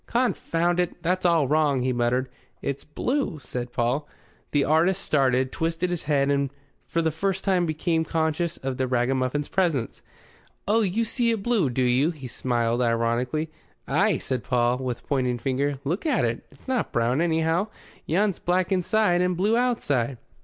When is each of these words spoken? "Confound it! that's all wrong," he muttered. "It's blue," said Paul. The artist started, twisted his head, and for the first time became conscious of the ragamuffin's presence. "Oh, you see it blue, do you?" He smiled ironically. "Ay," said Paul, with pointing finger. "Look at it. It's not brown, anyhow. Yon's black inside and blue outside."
"Confound 0.07 0.79
it! 0.79 1.03
that's 1.03 1.27
all 1.27 1.47
wrong," 1.47 1.81
he 1.81 1.93
muttered. 1.93 2.27
"It's 2.59 2.83
blue," 2.83 3.37
said 3.37 3.71
Paul. 3.71 4.09
The 4.49 4.63
artist 4.63 5.03
started, 5.03 5.51
twisted 5.51 5.91
his 5.91 6.01
head, 6.09 6.31
and 6.31 6.49
for 6.87 7.03
the 7.03 7.11
first 7.11 7.43
time 7.43 7.67
became 7.67 8.03
conscious 8.03 8.57
of 8.57 8.77
the 8.77 8.87
ragamuffin's 8.87 9.47
presence. 9.47 10.01
"Oh, 10.67 10.81
you 10.81 11.05
see 11.05 11.29
it 11.29 11.43
blue, 11.43 11.69
do 11.69 11.83
you?" 11.83 12.09
He 12.09 12.25
smiled 12.27 12.81
ironically. 12.81 13.51
"Ay," 13.87 14.17
said 14.17 14.43
Paul, 14.43 14.79
with 14.79 15.07
pointing 15.07 15.37
finger. 15.37 15.77
"Look 15.83 16.07
at 16.07 16.25
it. 16.25 16.47
It's 16.49 16.67
not 16.67 16.91
brown, 16.91 17.21
anyhow. 17.21 17.67
Yon's 18.07 18.39
black 18.39 18.71
inside 18.71 19.21
and 19.21 19.37
blue 19.37 19.55
outside." 19.55 20.17